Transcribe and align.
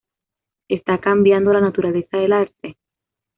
Está 0.67 0.99
cambiando 0.99 1.53
la 1.53 1.61
naturaleza 1.61 2.17
del 2.17 2.33
Arte? 2.33 2.77